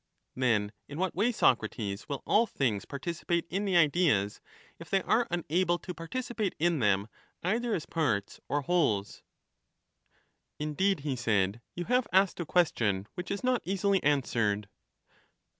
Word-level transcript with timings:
Then 0.35 0.71
in 0.89 0.97
what 0.97 1.13
way, 1.13 1.31
Socrates, 1.31 2.09
will 2.09 2.23
all 2.25 2.47
things 2.47 2.85
participate 2.85 3.45
in 3.51 3.65
the 3.65 3.77
ideas, 3.77 4.41
if 4.79 4.89
they 4.89 5.03
are 5.03 5.27
unable 5.29 5.77
to 5.77 5.93
participate 5.93 6.55
in 6.57 6.79
them 6.79 7.07
either 7.43 7.75
as 7.75 7.85
parts 7.85 8.39
or 8.49 8.61
wholes? 8.61 9.21
Indeed, 10.57 11.01
he 11.01 11.15
said, 11.15 11.61
you 11.75 11.85
have 11.85 12.07
asked 12.11 12.39
a 12.39 12.47
question 12.47 13.05
which 13.13 13.29
is 13.29 13.43
not 13.43 13.61
easily 13.63 14.01
answered. 14.01 14.67